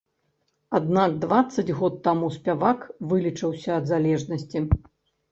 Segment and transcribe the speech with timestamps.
[0.77, 2.79] Аднак дваццаць год таму спявак
[3.11, 4.59] вылечыўся ад залежнасці.